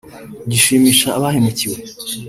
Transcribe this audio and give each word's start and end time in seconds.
gishimisha 0.49 1.07
abahemukiwe 1.17 1.77